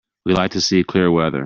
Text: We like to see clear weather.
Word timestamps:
We 0.25 0.33
like 0.33 0.51
to 0.51 0.61
see 0.61 0.83
clear 0.83 1.11
weather. 1.11 1.39